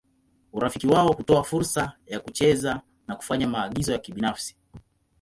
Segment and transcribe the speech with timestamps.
[0.53, 4.55] Urafiki wao hutoa fursa ya kucheza na kufanya maagizo ya kibinafsi.